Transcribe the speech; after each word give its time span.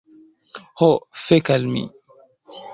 Ho, 0.81 0.89
fek' 1.27 1.53
al 1.57 1.71
mi 1.77 1.87